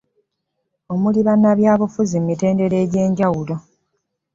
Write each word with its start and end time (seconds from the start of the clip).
Okuli 0.93 1.19
bannabyabufuzi 1.27 2.15
ku 2.19 2.25
mitendera 2.29 2.75
egy'enjawulo. 2.83 3.55